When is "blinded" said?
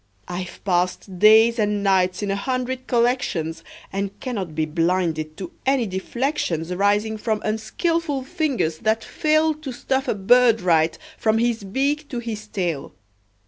4.65-5.37